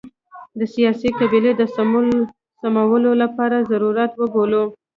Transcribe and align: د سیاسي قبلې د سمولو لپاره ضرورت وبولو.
د 0.59 0.61
سیاسي 0.73 1.09
قبلې 1.19 1.51
د 1.55 1.61
سمولو 2.63 3.11
لپاره 3.21 3.65
ضرورت 3.71 4.11
وبولو. 4.21 4.63